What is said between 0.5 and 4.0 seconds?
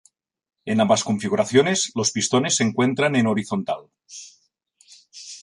En ambas configuraciones, los pistones se encuentran en horizontal.